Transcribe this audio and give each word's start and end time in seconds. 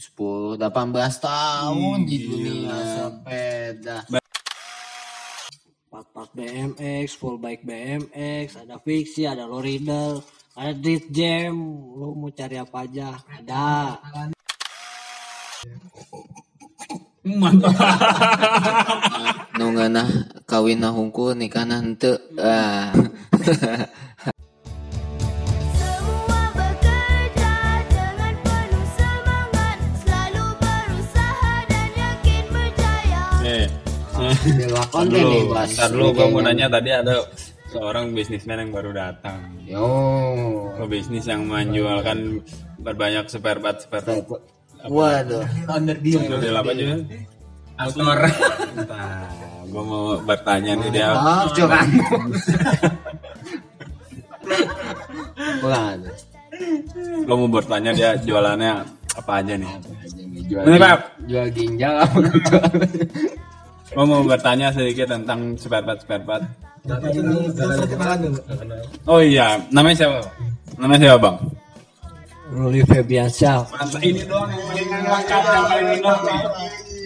10 0.00 0.56
18 0.56 0.96
tahun 1.20 1.98
di 2.08 2.16
dunia 2.24 2.72
sepeda. 2.72 4.08
part-part 5.92 6.32
BMX, 6.32 7.20
full 7.20 7.36
bike 7.36 7.68
BMX, 7.68 8.64
ada 8.64 8.80
fiksi, 8.80 9.28
ada 9.28 9.44
low 9.44 9.60
rider, 9.60 10.24
ada 10.56 10.72
street 10.72 11.12
jam, 11.12 11.52
lu 11.92 12.16
mau 12.16 12.32
cari 12.32 12.56
apa 12.56 12.88
aja, 12.88 13.20
ada. 13.28 14.00
Mantap. 17.20 17.76
Nu 19.60 19.76
ngeunah 19.76 20.08
kawin 20.48 20.80
na 20.80 20.88
hungkul 20.96 21.36
nikahna 21.36 21.84
henteu. 21.84 22.16
Ah. 22.40 22.96
Dewa 34.40 34.80
Ntar 34.80 34.88
konten 34.88 35.20
nih, 35.20 35.42
Bas. 35.46 35.68
ntar 35.76 35.88
dulu 35.92 36.08
gue 36.16 36.26
mau 36.26 36.40
nanya 36.40 36.66
tadi 36.66 36.90
ada 36.90 37.14
seorang 37.68 38.16
bisnismen 38.16 38.56
yang 38.58 38.70
baru 38.72 38.90
datang. 38.90 39.38
Yo. 39.62 39.84
Ke 40.74 40.84
bisnis 40.88 41.28
yang 41.28 41.44
menjualkan 41.44 42.40
berbanyak 42.78 43.28
spare 43.28 43.60
part 43.60 43.84
spare 43.84 44.00
part. 44.00 44.24
Waduh. 44.88 45.44
Model 45.68 46.54
apa 46.56 46.70
aja? 46.72 46.84
Motor. 47.80 48.18
Nah, 48.80 49.28
gue 49.64 49.82
mau 49.82 50.04
bertanya 50.20 50.72
nih 50.74 50.90
dia. 50.90 51.08
Oh, 51.12 51.44
curang. 51.52 51.88
Waduh. 55.60 56.14
Gue 57.20 57.36
mau 57.36 57.48
bertanya 57.50 57.90
dia 57.92 58.10
jualannya 58.16 58.72
apa 59.14 59.32
aja 59.36 59.54
nih? 59.54 59.72
Jual, 60.48 60.64
Ini, 60.64 60.76
Pak. 60.76 60.98
jual 61.28 61.46
ginjal 61.52 61.94
apa 62.00 62.18
Gue 63.90 64.04
mau 64.06 64.22
bertanya 64.22 64.70
sedikit 64.70 65.10
tentang 65.10 65.58
spare 65.58 65.82
part 65.82 65.98
spare 65.98 66.22
part. 66.22 66.44
Oh 69.10 69.20
iya, 69.20 69.58
namanya 69.74 70.06
siapa? 70.06 70.20
Namanya 70.78 71.00
siapa 71.02 71.18
bang? 71.18 71.36
Ruli 72.50 72.82
Febiansyah, 72.82 73.62
ini 74.02 74.26
doang 74.26 74.50
yang 74.50 74.66
paling 74.66 74.90
lengkap, 74.90 75.42
yang 75.46 75.66
paling 75.70 75.86
benar. 76.02 76.18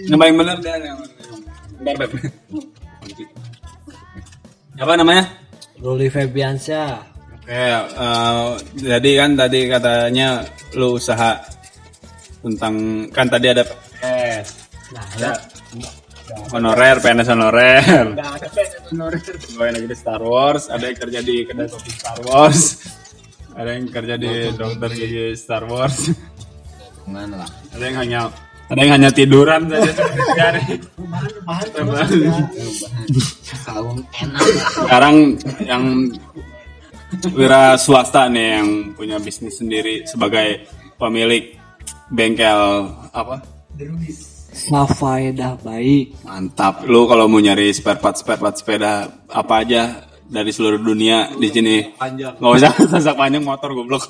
Yang 0.09 0.19
paling 0.21 0.37
benar 0.41 0.57
dia 0.65 0.75
yang 0.81 0.99
Bentar, 1.85 2.01
Beb. 2.01 2.11
Apa 4.81 4.93
namanya? 4.97 5.25
Ruli 5.85 6.09
Febiansyah, 6.09 7.15
Oke, 7.45 7.53
eh, 7.53 8.49
jadi 8.89 9.11
kan 9.21 9.31
tadi 9.37 9.69
katanya 9.69 10.41
lu 10.81 10.97
usaha 10.97 11.37
tentang 12.41 13.05
kan 13.13 13.29
tadi 13.29 13.53
ada 13.53 13.69
PNS, 13.69 14.49
nah 14.97 15.05
ada 15.21 15.33
honorer, 16.53 16.97
PNS 17.01 17.29
honorer. 17.33 18.05
Gue 19.55 19.69
lagi 19.69 19.87
di 19.87 19.97
Star 19.97 20.23
Wars, 20.23 20.73
ada 20.73 20.85
yang 20.89 20.97
kerja 20.97 21.21
di 21.21 21.45
kedai 21.45 21.69
kopi 21.69 21.91
Star 21.93 22.19
Wars, 22.25 22.61
ada 23.53 23.71
yang 23.77 23.87
kerja 23.91 24.15
di 24.17 24.33
dokter 24.55 24.91
gigi 24.93 25.27
Star 25.37 25.65
Wars, 25.69 26.11
Mana 27.05 27.45
lah? 27.45 27.51
ada 27.77 27.85
yang 27.85 27.99
hanya 28.01 28.21
ada 28.65 28.81
yang 28.81 28.93
hanya 28.97 29.11
tiduran 29.13 29.69
saja 29.69 29.93
sehari. 29.93 30.65
Sekarang 34.73 35.37
yang 35.61 35.85
wira 37.37 37.77
swasta 37.77 38.27
nih 38.33 38.49
yang 38.59 38.69
punya 38.97 39.21
bisnis 39.21 39.61
sendiri 39.61 40.09
sebagai 40.09 40.65
pemilik 40.97 41.55
bengkel 42.09 42.89
apa? 43.13 43.45
Safaedah 44.55 45.59
baik, 45.59 46.15
Mantap. 46.23 46.87
Lu 46.87 47.11
kalau 47.11 47.27
mau 47.27 47.43
nyari 47.43 47.75
spare 47.75 47.99
part 47.99 48.15
spare 48.15 48.39
part 48.39 48.55
sepeda 48.55 49.11
apa 49.27 49.55
aja 49.67 49.83
dari 50.31 50.55
seluruh 50.55 50.79
dunia 50.79 51.35
di 51.35 51.51
sini. 51.51 51.77
Panjang. 51.99 52.39
Nggak 52.39 52.53
usah 52.63 52.73
sasak 52.87 53.19
panjang 53.19 53.43
motor 53.43 53.75
goblok. 53.75 54.07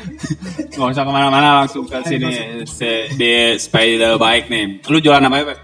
Nggak 0.76 0.88
usah 0.96 1.04
ke 1.04 1.12
mana-mana 1.12 1.62
langsung 1.62 1.84
ke 1.84 2.00
sini 2.08 2.64
Se- 2.64 3.12
di 3.14 3.54
sepeda 3.60 4.16
bike 4.16 4.48
nih. 4.48 4.66
Lu 4.88 4.96
jualan 4.98 5.22
apa 5.22 5.36
ya, 5.38 5.44
Pep? 5.52 5.60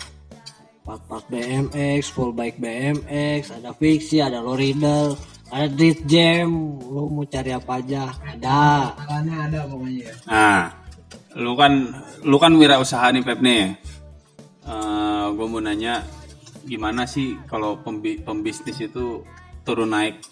part-part 0.82 1.24
BMX, 1.30 2.10
full 2.10 2.34
bike 2.34 2.58
BMX, 2.58 3.54
ada 3.54 3.70
fiksi, 3.70 4.18
ada 4.18 4.42
low 4.42 4.58
rider, 4.58 5.14
ada 5.48 5.70
street 5.70 6.02
jam, 6.10 6.50
lu 6.82 7.06
mau 7.06 7.22
cari 7.22 7.54
apa 7.54 7.78
aja, 7.78 8.10
ada. 8.18 8.90
Nah, 10.26 10.62
lu 11.38 11.54
kan 11.54 11.72
lu 12.26 12.36
kan 12.36 12.52
wirausaha 12.58 13.14
nih 13.14 13.22
Pep 13.22 13.38
nih. 13.38 13.78
Gue 15.32 15.46
mau 15.48 15.58
nanya 15.58 16.04
gimana 16.62 17.02
sih 17.08 17.34
kalau 17.50 17.74
pembi- 17.82 18.22
pembisnis 18.22 18.78
itu 18.78 19.26
turun 19.66 19.90
naik 19.90 20.22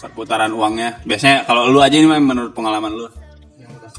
perputaran 0.00 0.52
uangnya? 0.54 1.02
Biasanya 1.04 1.44
kalau 1.44 1.68
lu 1.68 1.78
aja 1.82 1.96
ini 1.98 2.08
menurut 2.08 2.56
pengalaman 2.56 2.92
lu. 2.94 3.06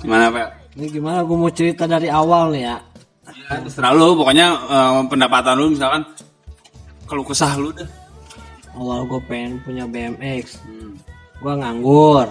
Gimana 0.01 0.33
Pep? 0.33 0.49
Ini 0.79 0.87
gimana 0.87 1.21
gue 1.21 1.37
mau 1.37 1.51
cerita 1.51 1.85
dari 1.85 2.09
awal 2.09 2.55
nih 2.55 2.63
ya. 2.65 2.77
Ya, 3.51 3.59
terserah 3.61 3.93
lu, 3.93 4.17
pokoknya 4.17 4.47
eh, 4.49 5.01
pendapatan 5.07 5.55
lu 5.59 5.75
misalkan 5.75 6.01
kalau 7.05 7.21
kesah 7.27 7.53
lu 7.59 7.69
dah. 7.75 7.85
Awal 8.71 9.03
gue 9.03 9.21
pengen 9.27 9.59
punya 9.67 9.83
BMX, 9.83 10.63
gue 11.43 11.53
nganggur, 11.59 12.27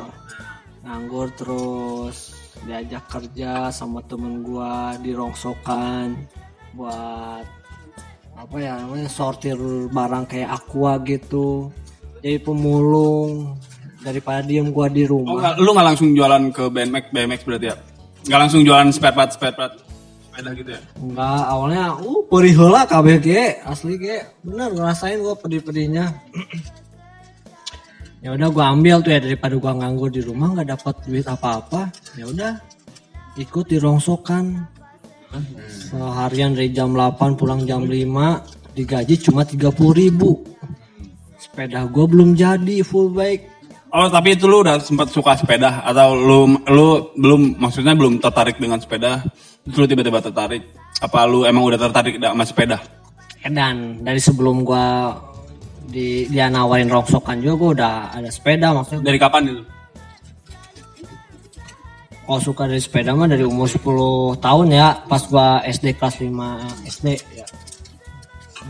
nganggur 0.82 1.28
terus 1.36 2.32
diajak 2.64 3.04
kerja 3.12 3.68
sama 3.68 4.00
temen 4.08 4.40
gue 4.40 4.72
di 5.04 5.12
rongsokan 5.12 6.16
buat 6.72 7.44
apa 8.32 8.56
ya 8.56 8.78
namanya 8.78 9.06
sortir 9.06 9.58
barang 9.88 10.24
kayak 10.24 10.48
aqua 10.50 10.96
gitu 11.02 11.68
jadi 12.18 12.38
pemulung 12.38 13.56
daripada 14.00 14.40
diem 14.40 14.68
gue 14.68 14.86
di 14.90 15.02
Oh, 15.04 15.20
rumah 15.20 15.40
nggak- 15.40 15.58
lu 15.58 15.70
nggak 15.70 15.86
langsung 15.86 16.08
jualan 16.10 16.42
ke 16.48 16.64
BMX 16.66 17.04
BMX 17.10 17.40
berarti 17.44 17.66
ya? 17.68 17.76
Nggak 18.22 18.38
langsung 18.38 18.60
jualan 18.62 18.88
spare 18.90 19.12
part 19.14 19.30
spare 19.30 19.52
part 19.52 19.72
sepeda 20.30 20.50
gitu 20.54 20.70
ya? 20.70 20.80
Enggak, 20.96 21.42
awalnya 21.46 21.84
uh 21.96 22.20
perih 22.24 22.54
heula 22.54 22.82
kabeh 22.84 23.16
ge, 23.18 23.42
asli 23.60 23.96
ge. 23.96 24.24
Bener 24.40 24.72
ngerasain 24.72 25.20
gua 25.20 25.36
pedih-pedihnya. 25.36 26.16
ya 28.24 28.32
udah 28.32 28.48
gua 28.48 28.64
ambil 28.70 29.00
tuh 29.00 29.10
ya 29.10 29.20
daripada 29.20 29.52
gua 29.54 29.72
nganggur 29.74 30.08
di 30.08 30.20
rumah 30.20 30.52
nggak 30.54 30.68
dapat 30.70 30.94
duit 31.04 31.26
apa-apa. 31.26 31.92
Ya 32.16 32.24
udah 32.24 32.52
ikut 33.36 33.66
di 33.66 33.76
rongsokan. 33.76 34.64
Seharian 35.68 36.54
dari 36.58 36.74
jam 36.74 36.90
8 36.94 37.38
pulang 37.38 37.62
jam 37.62 37.86
5 37.86 38.74
digaji 38.74 39.14
cuma 39.22 39.46
30.000 39.46 39.70
ribu. 39.94 40.42
Sepeda 41.38 41.86
gua 41.86 42.06
belum 42.10 42.34
jadi 42.34 42.82
full 42.82 43.14
bike. 43.14 43.46
Oh 43.90 44.06
tapi 44.06 44.38
itu 44.38 44.46
lu 44.46 44.62
udah 44.62 44.78
sempat 44.78 45.10
suka 45.10 45.34
sepeda? 45.34 45.82
Atau 45.82 46.14
lu 46.14 46.38
lu 46.70 47.10
belum 47.18 47.58
maksudnya 47.58 47.94
belum 47.98 48.22
tertarik 48.22 48.58
dengan 48.62 48.78
sepeda? 48.78 49.26
Terus 49.66 49.76
lu 49.82 49.86
tiba-tiba 49.90 50.22
tertarik? 50.22 50.62
Apa 51.02 51.26
lu 51.26 51.42
emang 51.42 51.66
udah 51.66 51.78
tertarik 51.78 52.22
sama 52.22 52.44
sepeda? 52.46 52.78
Edan 53.42 54.04
dari 54.06 54.20
sebelum 54.22 54.62
gua 54.62 55.16
di 55.90 56.30
dia 56.30 56.46
nawarin 56.46 56.86
rongsokan 56.86 57.42
juga 57.42 57.54
gua 57.58 57.70
udah 57.74 57.94
ada 58.14 58.30
sepeda 58.30 58.70
maksudnya 58.70 59.10
dari 59.10 59.18
kapan 59.18 59.42
itu 59.50 59.62
kalau 62.30 62.38
suka 62.46 62.70
dari 62.70 62.78
sepeda 62.78 63.10
mah 63.10 63.26
dari 63.26 63.42
umur 63.42 63.66
10 63.66 64.38
tahun 64.38 64.66
ya 64.70 65.02
pas 65.10 65.18
gua 65.26 65.66
SD 65.66 65.98
kelas 65.98 66.22
5 66.22 66.30
SD 66.86 67.06
ya. 67.34 67.46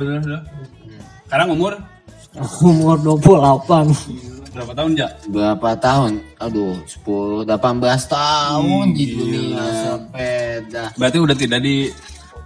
bener 0.00 0.24
bener 0.24 0.40
sekarang 1.28 1.52
umur? 1.52 1.76
Umur 2.64 2.96
28 3.20 4.56
berapa 4.56 4.72
tahun 4.72 4.90
ya 4.96 5.08
Berapa 5.28 5.76
tahun? 5.76 6.24
Aduh, 6.40 6.72
10 6.88 7.44
18 7.44 7.84
tahun 8.08 8.84
di 8.96 9.04
dunia 9.12 9.60
sepeda. 9.60 10.84
berarti 10.96 11.18
udah 11.20 11.36
tidak 11.36 11.60
di 11.60 11.92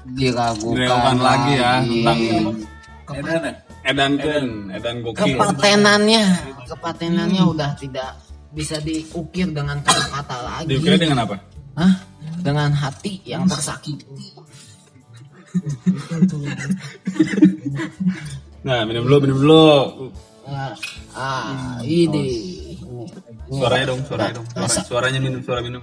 Diragukan 0.05 0.85
diragukan 0.85 1.17
lagi 1.17 1.53
ya 1.57 1.73
tentang 1.81 2.21
edan 3.09 3.55
edan 3.89 4.13
edan 4.21 4.47
edan 4.77 4.97
gokil. 5.01 5.25
Kepatenannya 5.33 6.25
kepatenannya 6.69 7.43
udah 7.49 7.71
tidak 7.81 8.13
bisa 8.55 8.79
diukir 8.81 9.51
dengan 9.51 9.83
kata-kata 9.83 10.37
lagi. 10.41 10.71
Diukirnya 10.71 11.01
dengan 11.11 11.19
apa? 11.27 11.37
Hah? 11.75 12.15
dengan 12.45 12.71
hati 12.77 13.25
yang 13.25 13.49
tersakiti. 13.49 14.05
Nah 18.65 18.85
minum 18.85 19.09
dulu 19.09 19.17
minum 19.25 19.39
dulu. 19.41 19.69
Ah, 20.45 20.77
ah 21.17 21.81
ini. 21.81 22.29
Suaranya 23.49 23.97
dong 23.97 24.01
suaranya 24.05 24.33
dong. 24.41 24.47
Suara- 24.53 24.85
suaranya 24.85 25.21
minum 25.25 25.41
suara 25.41 25.61
minum. 25.65 25.81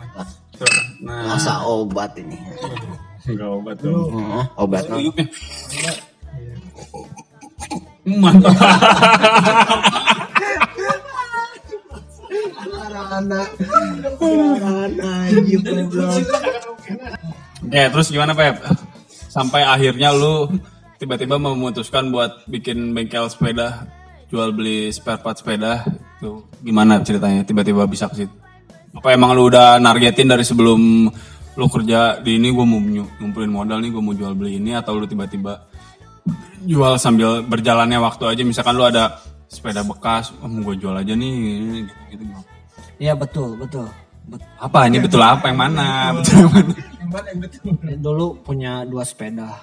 Suara. 0.54 0.82
Nah. 1.02 1.34
Masa 1.34 1.66
obat 1.66 2.14
ini. 2.18 2.38
Enggak 3.26 3.50
obat 3.50 3.78
dong. 3.82 4.10
Hmm, 4.14 4.46
obat? 4.58 4.86
Uyupnya. 4.90 5.26
Mantap. 8.06 8.54
Ya 17.72 17.88
terus 17.88 18.08
gimana 18.12 18.36
Pep? 18.36 18.62
Sampai 19.32 19.64
akhirnya 19.64 20.12
lu 20.12 20.52
tiba-tiba 21.00 21.40
memutuskan 21.40 22.12
buat 22.12 22.46
bikin 22.46 22.92
bengkel 22.92 23.26
sepeda, 23.32 23.88
jual 24.28 24.52
beli 24.52 24.92
spare 24.94 25.22
part 25.24 25.40
sepeda. 25.40 25.88
Itu 26.20 26.46
gimana 26.62 27.00
ceritanya 27.02 27.42
tiba-tiba 27.48 27.88
bisa 27.88 28.12
ke 28.12 28.26
situ? 28.26 28.36
Apa 28.92 29.16
emang 29.16 29.32
lu 29.34 29.48
udah 29.48 29.80
nargetin 29.80 30.28
dari 30.28 30.44
sebelum 30.44 31.08
lu 31.56 31.66
kerja 31.68 32.20
di 32.24 32.40
ini 32.40 32.52
gue 32.52 32.66
mau 32.66 32.80
ngumpulin 32.80 33.52
modal 33.52 33.84
nih 33.84 33.92
gue 33.92 34.04
mau 34.04 34.16
jual 34.16 34.32
beli 34.36 34.60
ini 34.60 34.72
atau 34.72 34.96
lu 34.96 35.04
tiba-tiba 35.04 35.68
jual 36.64 36.96
sambil 36.96 37.44
berjalannya 37.44 38.00
waktu 38.00 38.24
aja 38.30 38.42
misalkan 38.48 38.78
lu 38.78 38.88
ada 38.88 39.20
sepeda 39.52 39.84
bekas 39.84 40.32
oh, 40.40 40.48
gue 40.48 40.76
jual 40.80 40.96
aja 40.96 41.12
nih 41.12 41.32
gitu, 41.84 41.94
gitu. 42.16 42.24
Iya 43.02 43.18
betul 43.18 43.58
betul. 43.58 43.90
Bet- 44.30 44.46
apa 44.62 44.86
ini 44.86 45.02
betul 45.02 45.18
apa 45.18 45.50
yang 45.50 45.58
mana 45.58 45.88
betul 46.22 46.46
yang 46.46 46.52
mana 46.54 46.74
Dulu 47.98 48.46
punya 48.46 48.86
dua 48.86 49.02
sepeda. 49.02 49.58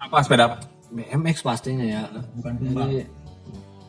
apa 0.00 0.24
sepeda 0.24 0.48
apa 0.48 0.56
BMX 0.88 1.44
pastinya 1.44 1.84
ya. 1.84 2.02
Jadi 2.40 3.04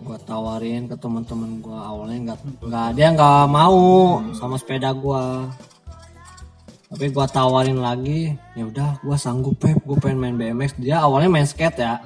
gua 0.03 0.18
tawarin 0.19 0.86
ke 0.86 0.95
teman-teman 1.00 1.63
gua 1.63 1.88
awalnya 1.88 2.36
nggak 2.36 2.39
nggak 2.62 2.88
dia 2.94 3.07
nggak 3.09 3.48
mau 3.48 3.80
sama 4.36 4.59
sepeda 4.59 4.92
gua. 4.92 5.48
Tapi 6.92 7.07
gua 7.07 7.24
tawarin 7.24 7.80
lagi, 7.80 8.36
ya 8.51 8.68
udah 8.68 9.00
gua 9.00 9.15
sanggup 9.15 9.56
pep, 9.57 9.80
gua 9.81 9.95
pengen 9.95 10.19
main 10.19 10.36
BMX. 10.36 10.75
Dia 10.75 11.00
awalnya 11.00 11.31
main 11.31 11.48
skate 11.48 11.80
ya. 11.80 12.03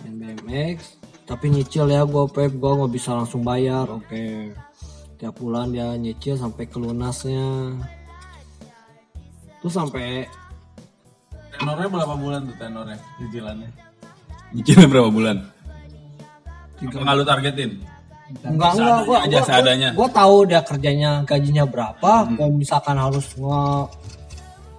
Main 0.00 0.16
BMX, 0.16 0.96
tapi 1.28 1.52
nyicil 1.52 1.84
ya 1.86 2.02
gua 2.02 2.24
pep, 2.24 2.56
gua 2.56 2.80
nggak 2.80 2.92
bisa 2.96 3.12
langsung 3.12 3.44
bayar. 3.44 3.84
Oke. 3.92 4.56
Tiap 5.18 5.34
bulan 5.34 5.74
dia 5.74 5.98
nyicil 5.98 6.38
sampai 6.38 6.64
ke 6.64 6.78
lunasnya. 6.78 7.74
Terus 9.58 9.74
sampai 9.74 10.26
Tenornya 11.58 11.90
berapa 11.90 12.14
bulan 12.14 12.40
tuh 12.46 12.54
tenornya 12.54 12.98
cicilannya? 13.18 13.70
Nyicilnya 14.54 14.86
berapa 14.86 15.10
bulan? 15.10 15.36
Apa 16.78 17.02
nggak 17.02 17.16
lu 17.18 17.24
targetin? 17.26 17.70
Enggak 18.46 18.70
enggak 18.78 18.98
gua 19.02 19.18
aja 19.26 19.38
gua, 19.42 19.48
seadanya. 19.48 19.88
gua, 19.90 20.06
gua 20.06 20.08
tahu 20.14 20.36
dia 20.46 20.60
kerjanya 20.62 21.10
gajinya 21.26 21.64
berapa 21.66 22.12
Hmm. 22.22 22.36
kalau 22.38 22.52
misalkan 22.54 22.94
harus 22.94 23.26
nge 23.34 23.62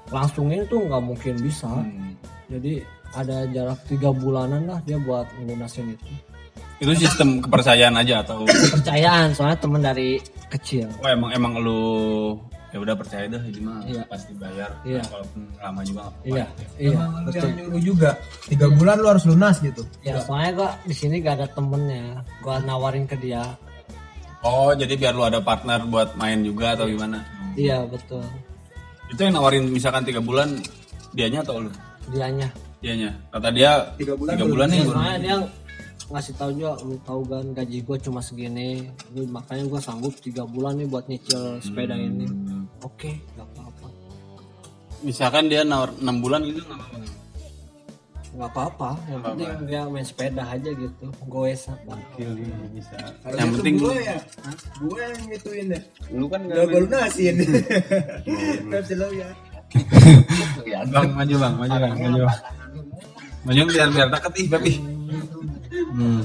langsungin 0.07 0.61
tuh 0.71 0.79
nggak 0.87 1.03
mungkin 1.03 1.35
bisa 1.43 1.67
Hmm. 1.67 2.15
jadi 2.47 2.85
ada 3.11 3.43
jarak 3.51 3.79
tiga 3.89 4.13
bulanan 4.15 4.69
lah 4.69 4.79
dia 4.87 5.01
buat 5.01 5.25
ngelunasin 5.41 5.97
itu 5.97 6.13
Itu 6.79 6.91
sistem 6.95 7.39
kepercayaan 7.39 7.91
aja 7.93 8.23
atau 8.23 8.43
kepercayaan 8.43 9.35
soalnya 9.35 9.59
temen 9.59 9.79
dari 9.79 10.15
kecil 10.47 10.87
oh, 10.95 11.07
emang 11.07 11.31
emang 11.31 11.53
lu 11.57 11.83
ya 12.69 12.77
udah 12.77 12.93
percaya 12.93 13.25
dah 13.25 13.41
ini 13.41 13.59
mah 13.59 13.81
Iya. 13.81 14.01
pasti 14.05 14.31
bayar 14.33 14.69
Iya. 14.81 15.01
walaupun 15.05 15.41
lama 15.55 15.81
juga 15.81 15.99
nggak 15.99 16.13
apa-apa. 16.13 16.29
iya 16.29 16.45
iya 16.77 16.89
Emang 16.93 17.11
lu 17.11 17.27
betul 17.27 17.49
nyuruh 17.51 17.81
juga. 17.83 18.09
Tiga 18.45 18.67
bulan 18.69 18.95
lu 18.95 19.07
harus 19.07 19.25
lunas 19.25 19.55
gitu. 19.59 19.81
ya 20.01 20.15
soalnya 20.21 20.51
gua 20.55 20.69
di 20.81 20.93
sini 20.93 21.15
gak 21.17 21.35
ada 21.35 21.47
temennya 21.49 22.05
gua 22.39 22.55
nawarin 22.59 23.03
ke 23.03 23.17
dia 23.17 23.43
Oh 24.39 24.71
jadi 24.71 24.95
biar 24.95 25.11
lu 25.11 25.25
ada 25.25 25.43
partner 25.43 25.83
buat 25.83 26.15
main 26.15 26.39
juga 26.41 26.71
atau 26.73 26.87
gimana? 26.87 27.19
iya 27.53 27.83
betul 27.83 28.23
Itu 29.09 29.19
yang 29.19 29.35
nawarin 29.35 29.67
misalkan 29.67 30.05
tiga 30.05 30.21
bulan 30.21 30.55
dianya 31.11 31.41
atau 31.41 31.59
lu? 31.59 31.71
dianya 32.07 32.47
Dianya. 32.79 33.11
Kata 33.27 33.51
dia 33.51 33.91
tiga 33.93 34.15
bulan, 34.15 34.31
tiga 34.31 34.45
bulan 34.47 34.67
nih. 34.69 34.81
soalnya 34.85 35.17
dia 35.19 35.35
ngasih 36.09 36.33
tahu 36.37 36.49
juga 36.57 36.73
lu 36.81 36.97
tahu 37.05 37.21
kan 37.29 37.45
gaji 37.53 37.77
gue 37.85 37.97
cuma 38.01 38.19
segini. 38.21 38.89
Lu 39.13 39.29
makanya 39.29 39.69
gue 39.69 39.81
sanggup 39.81 40.13
tiga 40.17 40.43
bulan 40.45 40.77
nih 40.81 40.87
buat 40.89 41.05
nyicil 41.05 41.61
sepeda 41.61 41.93
ini. 41.93 42.25
Oke 42.81 43.21
nggak 43.37 43.47
apa-apa. 43.53 43.87
Misalkan 45.05 45.47
dia 45.47 45.61
nawar 45.61 45.93
enam 46.01 46.17
bulan 46.19 46.41
gitu 46.43 46.65
nggak 46.65 46.77
apa-apa. 46.77 46.97
nggak? 48.29 48.49
Apa-apa 48.49 48.89
yang 49.09 49.21
penting 49.25 49.49
dia 49.69 49.81
main 49.89 50.05
sepeda 50.05 50.43
aja 50.49 50.69
gitu. 50.73 51.05
Gue 51.29 51.53
bang. 51.57 52.01
Yang 53.37 53.49
penting 53.57 53.75
gue 53.77 53.95
ya, 54.01 54.17
gue 54.81 55.01
yang 55.01 55.23
ngituin 55.29 55.65
deh. 55.73 55.83
lu 56.13 56.25
kan 56.25 56.41
Udah 56.45 56.65
gue 56.65 56.81
lunasin. 56.89 57.35
Tapi 58.69 58.93
lo 58.97 59.07
ya. 59.13 59.29
bang 60.89 61.09
maju 61.13 61.35
bang 61.37 61.53
maju 61.61 61.77
bang 61.77 61.93
maju 61.93 62.21
maju 63.45 63.61
biar 63.69 63.87
biar 63.93 64.07
deket 64.09 64.33
ih 64.41 64.47
babi 64.49 64.73
hmm. 65.91 66.21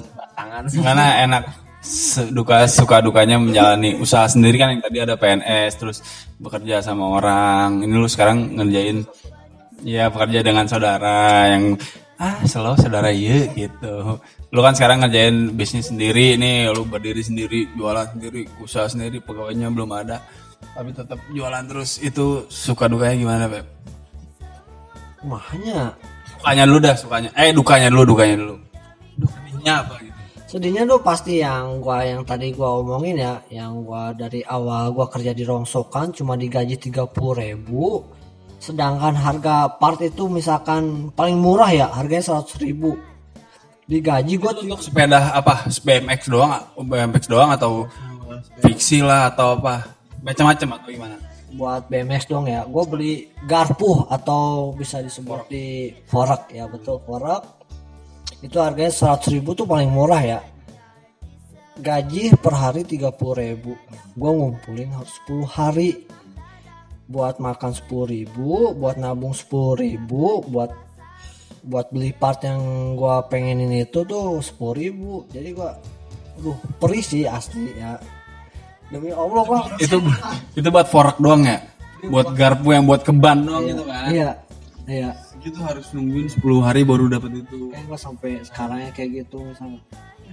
gimana 0.73 1.25
enak? 1.25 1.43
Se- 1.85 2.33
duka 2.33 2.65
suka 2.65 3.05
dukanya 3.05 3.37
menjalani 3.37 4.01
usaha 4.01 4.25
sendiri 4.25 4.57
kan 4.57 4.73
yang 4.73 4.81
tadi 4.81 4.99
ada 5.05 5.21
PNS 5.21 5.73
terus 5.77 5.99
bekerja 6.41 6.81
sama 6.81 7.13
orang. 7.13 7.85
Ini 7.85 7.93
lu 7.93 8.09
sekarang 8.09 8.57
ngerjain 8.57 9.05
ya 9.85 10.09
bekerja 10.09 10.41
dengan 10.41 10.65
saudara 10.65 11.53
yang 11.53 11.77
ah 12.17 12.41
selalu 12.49 12.81
saudara 12.81 13.13
iya 13.13 13.53
gitu. 13.53 14.17
Lu 14.49 14.61
kan 14.65 14.73
sekarang 14.73 15.05
ngerjain 15.05 15.53
bisnis 15.53 15.93
sendiri 15.93 16.41
nih 16.41 16.73
lu 16.73 16.89
berdiri 16.89 17.21
sendiri 17.21 17.69
jualan 17.77 18.17
sendiri 18.17 18.49
usaha 18.65 18.89
sendiri 18.89 19.21
pegawainya 19.21 19.69
belum 19.69 19.93
ada. 19.93 20.25
Tapi 20.73 20.89
tetap 20.97 21.21
jualan 21.37 21.69
terus. 21.69 22.01
Itu 22.01 22.49
suka 22.49 22.89
dukanya 22.89 23.17
gimana 23.21 23.45
Beb? 23.53 23.67
makanya 25.25 25.97
sukanya 26.37 26.65
dulu 26.69 26.79
dah 26.85 26.97
sukanya. 26.97 27.31
Eh 27.33 27.51
dukanya 27.57 27.89
dulu 27.89 28.05
dukanya 28.17 28.37
dulu 28.41 28.64
dukanya 29.65 29.89
apa 29.89 29.95
gitu? 30.05 30.21
Sedihnya 30.45 30.83
tuh 30.85 31.01
pasti 31.01 31.41
yang 31.41 31.81
gua 31.81 32.05
yang 32.05 32.23
tadi 32.23 32.53
gua 32.53 32.85
omongin 32.85 33.17
ya 33.17 33.41
yang 33.49 33.81
gua 33.83 34.13
dari 34.13 34.45
awal 34.45 34.93
gua 34.93 35.09
kerja 35.09 35.33
di 35.33 35.43
rongsokan 35.43 36.13
cuma 36.13 36.37
digaji 36.37 36.77
30.000 36.77 37.41
ribu 37.41 38.05
sedangkan 38.61 39.17
harga 39.17 39.77
part 39.77 40.01
itu 40.05 40.29
misalkan 40.29 41.13
paling 41.13 41.41
murah 41.41 41.73
ya 41.73 41.87
harganya 41.91 42.45
100.000 42.45 42.61
ribu. 42.61 42.93
Digaji 43.89 44.37
gua 44.37 44.53
untuk 44.53 44.81
sepeda 44.85 45.33
apa 45.33 45.65
BMX 45.69 46.29
doang 46.29 46.53
BMX 46.77 47.25
doang 47.27 47.51
atau 47.51 47.89
fiksi 48.61 49.01
lah 49.01 49.33
atau 49.33 49.59
apa? 49.59 49.97
Macam-macam 50.25 50.81
atau 50.81 50.89
gimana? 50.93 51.17
Buat 51.55 51.87
BMX 51.87 52.27
dong 52.27 52.51
ya 52.51 52.67
gue 52.67 52.85
beli 52.89 53.13
garpuh 53.47 54.11
atau 54.11 54.75
bisa 54.75 54.99
disebut 54.99 55.47
di 55.47 55.93
forek 56.09 56.51
ya 56.51 56.67
betul 56.67 56.99
forek 57.07 57.64
itu 58.45 58.57
harganya 58.61 58.93
100.000 58.93 59.41
ribu 59.41 59.57
tuh 59.57 59.65
paling 59.65 59.89
murah 59.89 60.23
ya. 60.23 60.41
Gaji 61.81 62.37
per 62.39 62.55
hari 62.55 62.87
30.000 62.87 63.41
ribu. 63.41 63.73
Gue 64.15 64.31
ngumpulin 64.31 64.95
harus 64.95 65.15
10 65.27 65.49
hari. 65.49 65.91
Buat 67.05 67.37
makan 67.41 67.73
10.000 67.77 68.13
ribu 68.15 68.73
buat 68.73 68.97
nabung 68.97 69.37
10.000 69.37 69.77
ribu 69.77 70.41
buat 70.49 70.73
buat 71.65 71.89
beli 71.93 72.17
part 72.17 72.41
yang 72.45 72.93
gue 72.97 73.17
pengenin 73.29 73.73
itu 73.85 74.05
tuh 74.09 74.41
10.000 74.41 74.81
ribu. 74.81 75.29
Jadi 75.29 75.49
gue 75.53 75.71
aduh 76.35 76.59
perih 76.81 77.05
sih 77.05 77.29
asli 77.29 77.77
ya. 77.77 78.01
Demi 78.93 79.11
Allah 79.11 79.43
gua 79.49 79.61
itu 79.81 79.97
itu 80.55 80.69
buat 80.69 80.87
fork 80.89 81.17
doang 81.19 81.45
ya? 81.45 81.59
Buat 82.05 82.37
garpu 82.37 82.77
yang 82.77 82.85
buat 82.85 83.01
keban 83.01 83.49
doang 83.49 83.65
gitu 83.65 83.83
kan? 83.89 84.13
Iya, 84.13 84.31
iya. 84.89 85.11
itu 85.41 85.61
harus 85.65 85.93
nungguin 85.97 86.29
10 86.29 86.41
hari 86.61 86.85
baru 86.85 87.09
dapat 87.09 87.41
itu 87.45 87.73
Kayak 87.73 87.85
gue 87.89 87.99
sampai 87.99 88.31
sekarang 88.45 88.79
ya 88.85 88.91
kayak 88.93 89.11
gitu 89.25 89.37
misalnya. 89.41 89.81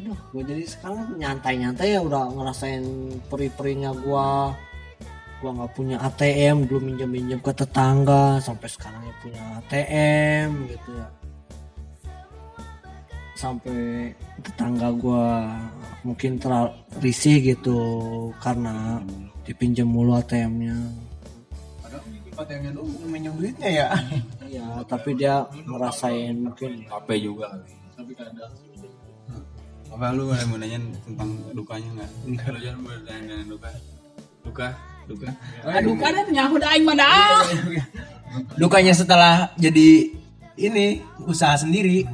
Aduh, 0.02 0.18
gue 0.34 0.44
jadi 0.50 0.64
sekarang 0.66 1.14
nyantai-nyantai 1.22 1.94
ya 1.94 2.02
udah 2.02 2.34
ngerasain 2.34 2.84
peri-perinya 3.30 3.94
gue. 3.94 4.30
Gue 5.42 5.52
nggak 5.54 5.74
punya 5.74 5.98
ATM, 6.02 6.70
belum 6.70 6.84
minjem-minjem 6.94 7.40
ke 7.42 7.54
tetangga, 7.54 8.38
sampai 8.42 8.70
sekarang 8.70 9.02
ya 9.06 9.14
punya 9.22 9.42
ATM 9.62 10.48
gitu 10.70 10.90
ya. 10.98 11.08
Sampai 13.38 14.14
tetangga 14.42 14.94
gue 14.94 15.26
mungkin 16.02 16.42
terlalu 16.42 16.78
risih 17.02 17.42
gitu 17.42 17.80
karena 18.42 19.02
dipinjam 19.46 19.90
mulu 19.90 20.18
ATM-nya. 20.18 21.11
Padahal 22.42 22.58
ATM-nya 22.58 22.72
dulu 22.74 23.06
minjem 23.06 23.34
duitnya 23.38 23.70
ya. 23.70 23.88
Iya, 24.50 24.66
tapi 24.90 25.14
dia 25.14 25.46
ngerasain 25.70 26.34
mungkin 26.42 26.90
HP 26.90 27.08
juga 27.22 27.54
tapi 27.94 28.18
kadang. 28.18 28.50
Apa 29.94 30.10
lu 30.10 30.34
mau 30.34 30.58
nanya 30.58 30.82
tentang 31.06 31.30
dukanya 31.54 32.02
nggak? 32.02 32.10
Enggak. 32.26 32.50
Lu 32.50 32.60
jangan 32.66 32.80
mau 32.82 32.98
nanya 33.06 33.36
duka. 33.46 33.70
Duka? 34.42 34.68
Duka? 35.06 35.30
Dukanya 38.58 38.94
setelah 38.98 39.54
jadi 39.62 40.10
ini 40.58 41.06
usaha 41.30 41.54
sendiri. 41.62 42.10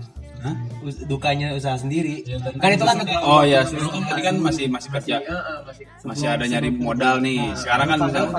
Us- 0.87 1.03
Dukanya 1.03 1.51
usaha 1.51 1.75
sendiri. 1.75 2.23
Kan 2.63 2.69
itu 2.71 2.83
kan 2.87 2.95
oh 3.27 3.43
ya 3.43 3.67
lu 3.67 3.91
kan 3.91 4.01
tadi 4.07 4.21
kan 4.23 4.35
masih 4.39 4.65
masih 4.71 4.89
kerja. 4.95 5.19
Masih. 6.07 6.25
Ada 6.31 6.47
nyari 6.47 6.71
modal 6.71 7.19
nih. 7.19 7.51
Sekarang 7.59 7.91
kan 7.91 7.97
misalnya 8.07 8.31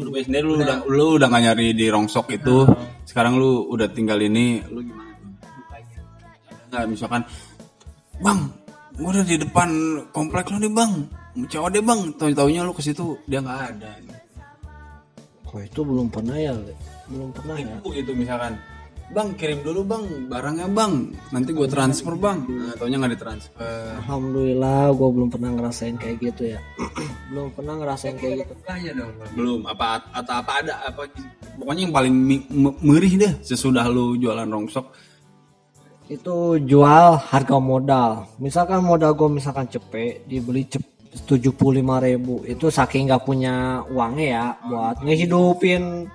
lu 0.00 0.08
punya 0.08 0.24
sendiri 0.24 0.44
lu 0.48 0.54
udah 0.56 0.76
lu 0.88 1.06
udah 1.20 1.28
nggak 1.28 1.42
nyari 1.52 1.66
di 1.76 1.86
rongsok 1.92 2.32
itu. 2.32 2.64
Sekarang 3.04 3.36
lu 3.36 3.68
udah 3.68 3.92
tinggal 3.92 4.16
ini 4.24 4.64
lu 4.72 4.80
gimana? 4.80 5.12
Tuh 5.12 6.66
nggak 6.72 6.88
misalkan 6.88 7.22
bang 8.24 8.40
gua 8.96 9.08
udah 9.12 9.24
di 9.28 9.36
depan 9.36 9.68
komplek 10.08 10.48
lo 10.48 10.56
nih 10.56 10.72
bang. 10.72 10.92
Mau 11.36 11.68
deh 11.68 11.84
bang. 11.84 12.00
Tahu 12.16 12.28
taunya 12.32 12.64
lu 12.64 12.72
ke 12.72 12.80
situ 12.80 13.20
dia 13.28 13.44
nggak 13.44 13.60
ada. 13.76 13.92
Oh 15.52 15.60
itu 15.60 15.84
belum 15.84 16.08
pernah 16.08 16.32
ya, 16.40 16.56
belum 17.12 17.28
pernah 17.36 17.60
ya. 17.60 17.76
Gitu 17.84 18.16
misalkan 18.16 18.56
Bang 19.10 19.34
kirim 19.34 19.66
dulu 19.66 19.82
bang 19.82 20.04
barangnya 20.30 20.68
bang 20.70 21.10
Nanti 21.34 21.50
gue 21.50 21.66
transfer 21.66 22.14
bang 22.14 22.46
Nah 22.46 22.78
taunya 22.78 23.02
nggak 23.02 23.12
ditransfer 23.18 23.58
Alhamdulillah 24.04 24.94
gue 24.94 25.08
belum 25.10 25.28
pernah 25.28 25.50
ngerasain 25.58 25.98
kayak 25.98 26.16
gitu 26.22 26.54
ya. 26.54 26.60
belum 27.34 27.50
pernah 27.56 27.74
ngerasain 27.82 28.16
kayak 28.20 28.46
gitu. 28.46 28.54
Dong. 28.94 29.12
Belum 29.34 29.60
apa 29.66 30.06
atau 30.14 30.34
apa 30.38 30.52
ada 30.62 30.74
apa 30.86 31.10
Pokoknya 31.58 31.90
yang 31.90 31.94
paling 31.94 32.14
merih 32.80 33.14
deh 33.18 33.32
Sesudah 33.42 33.90
lu 33.90 34.14
jualan 34.20 34.46
rongsok 34.46 34.86
Itu 36.12 36.60
jual 36.60 37.16
harga 37.16 37.56
modal. 37.56 38.28
Misalkan 38.36 38.84
modal 38.84 39.16
gue 39.16 39.28
misalkan 39.32 39.64
cepet 39.70 40.28
dibeli 40.28 40.68
cep 40.68 40.92
75.000 41.12 42.08
ribu 42.08 42.40
itu 42.48 42.72
saking 42.72 43.04
nggak 43.04 43.24
punya 43.28 43.84
uangnya 43.92 44.26
ya 44.26 44.46
buat 44.64 44.96
ngehidupin 45.04 46.08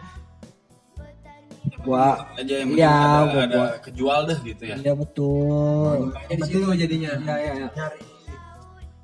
gua 1.82 2.06
aja 2.34 2.54
yang 2.56 2.70
Iya, 2.70 2.90
penting 2.90 3.18
ada, 3.18 3.28
gua 3.28 3.44
ada 3.44 3.62
kejual 3.80 4.20
deh 4.26 4.40
gitu 4.44 4.64
ya. 4.64 4.76
Ya 4.80 4.94
betul. 4.94 5.98
Di 6.28 6.44
situ 6.44 6.68
jadinya. 6.74 7.12
ya 7.20 7.36
ya 7.36 7.54
ya 7.56 7.68
Nyari 7.70 8.00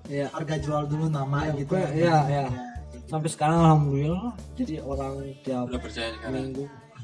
ya 0.03 0.25
harga 0.29 0.55
jual 0.57 0.83
dulu 0.85 1.05
nama 1.07 1.47
gitu. 1.53 1.71
Gue- 1.71 1.91
ya 1.95 2.17
ya 2.27 2.45
sampai 3.05 3.29
sekarang 3.29 3.59
alhamdulillah 3.61 4.31
jadi 4.53 4.81
orang 4.81 5.13
tiap 5.41 5.65
Udah 5.65 5.79
percaya 5.79 6.09
sekarang. 6.13 6.33
minggu 6.51 6.63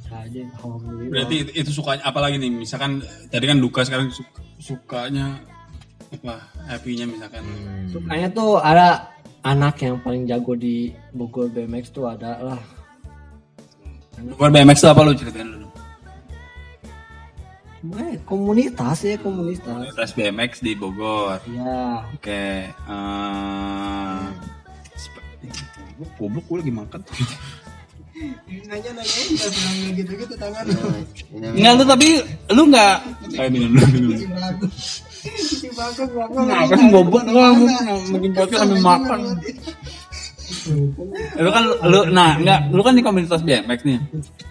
aja 0.09 0.41
alhamdulillah. 0.57 1.11
Berarti 1.11 1.35
itu, 1.39 1.51
itu 1.55 1.71
sukanya 1.71 2.01
apalagi 2.03 2.35
nih 2.37 2.51
misalkan 2.51 2.99
tadi 3.27 3.45
kan 3.45 3.57
duka 3.57 3.81
sekarang 3.81 4.09
su- 4.09 4.25
sukanya 4.57 5.37
apa 6.09 6.41
happy-nya 6.65 7.05
misalkan. 7.05 7.45
Sukanya 7.87 8.27
tuh 8.29 8.57
ada 8.57 9.13
anak 9.39 9.79
yang 9.79 9.95
paling 10.01 10.25
jago 10.25 10.51
di 10.53 10.91
Bogor 11.09 11.47
BMX 11.47 11.93
tuh 11.93 12.03
ada 12.05 12.35
lah. 12.41 12.59
Bukan 14.19 14.49
BMX 14.51 14.77
itu 14.77 14.89
apa 14.89 15.01
lu 15.01 15.13
ceritain 15.13 15.47
dulu 15.47 15.58
eh, 17.79 18.19
komunitas 18.27 18.97
ya 19.01 19.15
komunitas. 19.17 19.63
Komunitas 19.63 20.09
BMX 20.11 20.51
di 20.59 20.75
Bogor. 20.75 21.39
Ya 21.47 22.03
Oke 22.11 22.67
eh 22.67 24.23
sep- 24.95 25.23
Gua 25.95 26.07
goblok 26.19 26.45
gue 26.45 26.57
lagi 26.63 26.73
makan. 26.75 27.01
Nanya 28.67 28.91
nanya 28.91 29.21
juga 29.31 29.47
bilang 29.47 29.95
gitu-gitu 29.95 30.35
tangan. 30.35 30.63
Ini 30.67 31.55
Enggak 31.55 31.73
lu 31.73 31.83
tapi 31.87 32.07
lu 32.51 32.61
enggak 32.67 32.95
kayak 33.31 33.51
minum 33.51 33.69
dulu 33.71 33.85
minum 33.95 34.11
dulu. 34.11 34.67
Kenapa 36.35 36.73
sih 36.75 36.87
goblok 36.91 37.23
lu 37.31 37.39
bikin 38.15 38.31
podcast 38.35 38.59
sambil 38.67 38.79
makan. 38.83 39.19
lu 41.39 41.49
kan 41.49 41.63
lu 41.63 41.99
nah 42.11 42.35
enggak 42.35 42.59
lu 42.75 42.81
kan 42.83 42.91
di 42.91 43.03
komunitas 43.03 43.39
BMX 43.39 43.79
nih. 43.87 43.99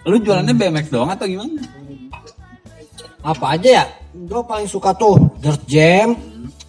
Lu 0.09 0.17
jualannya 0.17 0.53
BMX 0.57 0.85
doang 0.89 1.13
atau 1.13 1.29
gimana 1.29 1.61
apa 3.23 3.45
aja 3.55 3.69
ya? 3.83 3.85
Gue 4.15 4.41
paling 4.43 4.67
suka 4.69 4.95
tuh 4.95 5.19
dirt 5.39 5.61
jam 5.69 6.15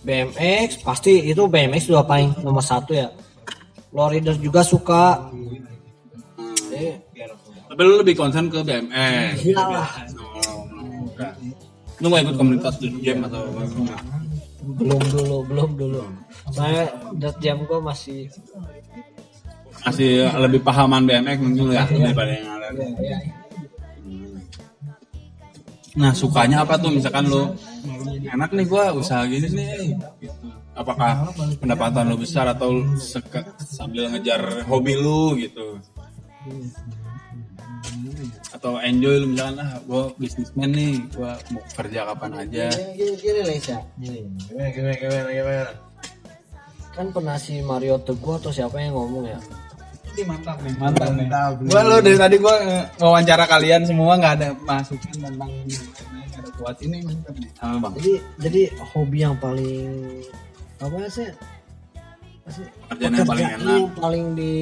BMX 0.01 0.81
pasti 0.81 1.29
itu 1.29 1.45
BMX 1.47 1.93
udah 1.93 2.05
paling 2.05 2.31
nomor 2.43 2.65
satu 2.65 2.93
ya. 2.97 3.09
Lowrider 3.91 4.39
juga 4.39 4.63
suka. 4.63 5.31
Eh, 6.71 6.95
tapi 7.67 7.81
lu 7.83 7.99
lebih 7.99 8.15
concern 8.15 8.47
ke 8.51 8.63
BMX 8.63 9.47
iyalah. 9.47 9.91
Lu 12.01 12.07
nggak 12.09 12.23
ikut 12.27 12.37
komunitas 12.39 12.75
game 12.81 13.27
atau 13.29 13.45
enggak? 13.51 14.03
belum 14.61 15.03
dulu 15.11 15.37
belum 15.49 15.71
dulu. 15.77 16.03
Saya 16.53 16.89
dirt 17.17 17.37
jam 17.41 17.65
gue 17.65 17.81
masih 17.81 18.29
masih 19.81 20.29
lebih 20.37 20.61
pahaman 20.61 21.09
BMX 21.09 21.37
mungkin 21.41 21.73
lu 21.73 21.73
ya 21.73 21.89
daripada 21.89 22.33
yang 22.37 22.61
lain 22.61 23.40
Nah 25.99 26.13
sukanya 26.15 26.63
apa 26.63 26.79
tuh? 26.79 26.91
Misalkan 26.95 27.27
lu 27.27 27.51
enak 28.31 28.51
nih 28.55 28.67
gua 28.69 28.95
usaha 28.95 29.27
gini 29.27 29.49
nih. 29.51 29.99
Apakah 30.77 31.35
pendapatan 31.59 32.09
lu 32.09 32.17
besar 32.17 32.47
atau 32.47 32.71
lu 32.79 32.95
seka- 32.95 33.47
sambil 33.59 34.07
ngejar 34.11 34.63
hobi 34.71 34.95
lu 34.95 35.35
gitu? 35.35 35.81
Atau 38.55 38.79
enjoy 38.79 39.19
lu 39.25 39.27
misalkan 39.35 39.67
ah 39.67 39.83
gua 39.85 40.15
bisnismen 40.15 40.71
nih 40.71 40.95
gua 41.11 41.35
mau 41.51 41.63
kerja 41.75 42.01
kapan 42.15 42.33
aja? 42.39 42.67
Kan 46.91 47.07
pernah 47.15 47.39
si 47.39 47.63
Mario 47.63 47.99
Teguh 48.03 48.39
atau 48.39 48.51
siapa 48.51 48.79
yang 48.79 48.95
ngomong 48.95 49.27
ya 49.27 49.39
Ini 50.11 50.23
mantap 50.27 50.57
nih, 50.61 50.75
mantap 50.77 51.11
nih. 51.15 51.27
Gua 51.71 51.83
lo 51.87 51.97
dari 52.03 52.19
tadi 52.19 52.37
gua 52.37 52.55
eh, 52.59 52.85
wawancara 52.99 53.45
kalian 53.47 53.87
semua 53.87 54.19
nggak 54.19 54.35
ada 54.37 54.49
masukan 54.59 55.15
tentang 55.15 55.51
nggak 55.51 56.41
ada 56.41 56.51
kuat 56.59 56.77
ini 56.83 56.99
mantap 57.03 57.35
nih. 57.37 57.51
sama 57.57 57.77
bang 57.89 57.93
jadi 57.97 58.13
jadi 58.37 58.63
hobi 58.93 59.19
yang 59.21 59.37
paling 59.39 59.89
apa 60.77 60.97
sih 61.09 61.29
apa 62.37 62.51
sih 62.51 62.67
Kerjaan 62.91 63.13
yang 63.15 63.25
paling 63.25 63.47
Pekerjaan 63.47 63.61
enak. 63.65 63.77
yang 63.81 63.91
paling 63.97 64.25
di 64.35 64.55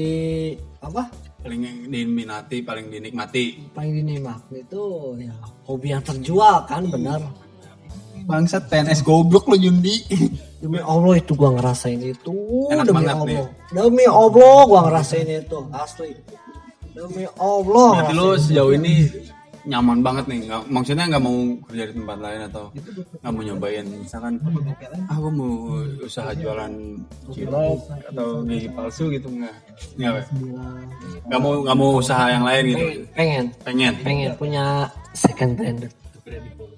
apa 0.78 1.02
paling 1.38 1.61
diminati 1.88 2.57
paling 2.62 2.87
dinikmati 2.87 3.45
paling 3.73 3.93
dinikmati 3.95 4.57
itu 4.59 4.85
ya 5.19 5.35
hobi 5.64 5.87
yang 5.90 6.02
terjual 6.02 6.57
kan 6.67 6.83
benar 6.87 7.23
Bangsat 8.28 8.69
PNS 8.69 9.00
goblok 9.02 9.49
lo 9.49 9.57
Jundi. 9.57 10.05
Demi 10.59 10.81
Allah 10.83 11.15
itu 11.19 11.33
gua 11.38 11.50
ngerasain 11.55 12.00
itu. 12.03 12.35
Enak 12.71 12.85
demi 12.87 13.07
banget 13.07 13.15
Allah. 13.15 13.47
demi 13.71 14.05
Allah 14.07 14.59
gua 14.67 14.81
ngerasain 14.91 15.29
itu 15.29 15.59
asli. 15.71 16.11
Demi 16.95 17.25
Allah 17.38 17.88
berarti 18.03 18.15
lu 18.15 18.29
sejauh 18.35 18.73
ini 18.75 19.07
nyaman 19.69 20.00
banget 20.03 20.25
nih. 20.27 20.50
Nggak, 20.50 20.62
maksudnya 20.67 21.05
nggak 21.07 21.23
mau 21.23 21.37
kerja 21.69 21.85
di 21.87 21.95
tempat 21.95 22.19
lain 22.19 22.41
atau 22.50 22.65
nggak 23.23 23.33
mau 23.33 23.43
nyobain 23.45 23.87
misalkan 23.87 24.35
ah 25.07 25.17
gua 25.21 25.33
mau 25.33 25.53
usaha 26.03 26.31
jualan 26.35 26.73
cilok 27.31 27.81
atau 28.11 28.29
gigi 28.49 28.69
palsu 28.75 29.05
gitu 29.15 29.29
nggak? 29.31 29.55
Nggak 29.95 30.12
nggak 31.31 31.41
mau 31.41 31.53
nggak 31.62 31.77
mau 31.79 31.91
usaha 32.03 32.25
yang 32.35 32.43
lain 32.43 32.62
gitu. 32.75 32.85
Pengen. 33.15 33.45
Pengen. 33.62 33.95
Pengen 34.03 34.31
punya 34.35 34.91
second 35.15 35.55
brand 35.55 35.87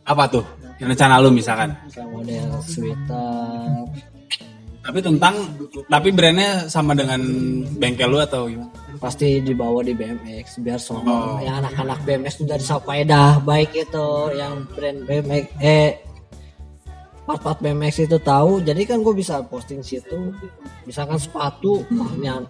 apa 0.04 0.24
tuh? 0.26 0.44
Rencana 0.76 1.20
lu 1.20 1.28
misalkan? 1.30 1.76
Kayak 1.88 2.08
model 2.08 2.48
sweater. 2.64 3.84
Tapi 4.80 4.98
tentang 4.98 5.34
tapi 5.86 6.08
brandnya 6.08 6.64
sama 6.66 6.96
dengan 6.96 7.20
bengkel 7.76 8.08
lu 8.08 8.18
atau 8.18 8.48
gimana? 8.48 8.72
Pasti 8.96 9.40
dibawa 9.40 9.80
di 9.80 9.92
BMX 9.92 10.60
biar 10.60 10.76
Oh. 10.76 10.84
semua 11.00 11.40
yang 11.40 11.60
anak-anak 11.60 12.00
BMX 12.04 12.40
sudah 12.40 12.56
disapaedah 12.56 13.40
baik 13.40 13.72
itu 13.72 14.08
yang 14.34 14.64
brand 14.72 15.04
BMX 15.04 15.44
eh 15.60 16.00
part-part 17.22 17.60
BMX 17.60 18.08
itu 18.08 18.18
tahu. 18.18 18.60
Jadi 18.60 18.82
kan 18.84 19.00
gue 19.00 19.14
bisa 19.14 19.44
posting 19.44 19.84
situ 19.84 20.32
misalkan 20.84 21.20
sepatu 21.20 21.84
wah, 21.92 22.10
ini 22.16 22.26
an- 22.26 22.48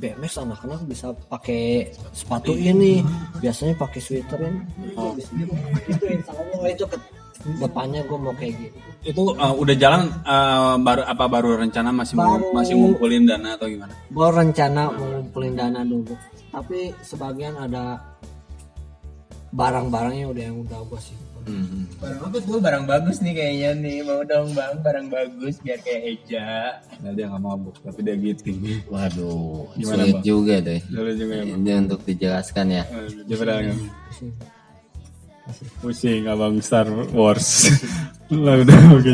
BMX 0.00 0.40
anak-anak 0.40 0.80
bisa 0.88 1.12
pakai 1.28 1.92
sepatu 2.10 2.56
ini 2.56 3.04
biasanya 3.38 3.76
pakai 3.76 4.00
sweater 4.00 4.40
ini 4.40 4.60
oh. 4.96 5.12
itu 5.14 6.04
insya 6.08 6.32
Allah 6.32 6.68
itu 6.72 6.84
ke 6.88 6.96
depannya 7.60 8.00
gue 8.04 8.18
mau 8.20 8.32
kayak 8.36 8.52
gitu 8.56 8.78
itu 9.00 9.22
uh, 9.32 9.54
udah 9.56 9.74
jalan 9.76 10.12
uh, 10.28 10.76
baru 10.76 11.02
apa 11.08 11.24
baru 11.28 11.50
rencana 11.56 11.88
masih 11.92 12.16
mau- 12.16 12.36
Baru. 12.36 12.52
masih 12.52 12.74
ngumpulin 12.76 13.24
dana 13.24 13.56
atau 13.56 13.68
gimana 13.68 13.92
gue 13.92 14.28
rencana 14.28 14.82
mau 14.92 15.06
ngumpulin 15.20 15.54
dana 15.56 15.80
dulu 15.84 16.12
tapi 16.52 16.92
sebagian 17.00 17.56
ada 17.56 17.96
barang-barangnya 19.50 20.26
udah 20.30 20.42
yang 20.42 20.58
udah 20.62 20.78
gue 20.86 21.00
sih 21.02 21.18
Barang 22.00 22.20
apa? 22.20 22.36
Tuh 22.40 22.60
barang 22.60 22.84
bagus 22.84 23.16
nih 23.24 23.32
kayaknya 23.32 23.70
nih. 23.80 23.96
Mau 24.04 24.20
dong 24.24 24.52
bang. 24.52 24.74
Barang 24.84 25.06
bagus 25.08 25.56
biar 25.64 25.80
kayak 25.80 26.02
Eja. 26.04 26.78
nah 27.00 27.10
dia 27.16 27.32
nggak 27.32 27.40
mabuk 27.40 27.76
tapi 27.80 28.00
dia 28.04 28.16
gitu 28.20 28.52
Waduh, 28.92 29.72
Gimana, 29.72 30.04
sulit 30.04 30.16
Bang? 30.20 30.24
juga 30.24 30.54
deh. 30.60 30.80
Dulu 30.84 31.10
juga 31.16 31.34
ya 31.40 31.44
Ini 31.56 31.70
untuk 31.88 32.00
dijelaskan 32.04 32.66
ya. 32.70 32.84
Coba 33.24 33.42
dah 33.48 33.56
Pusing. 35.82 36.28
Abang 36.30 36.60
Star 36.62 36.86
Wars. 37.10 37.72
Lah 38.30 38.54
udah 38.62 38.78
oke. 38.94 39.12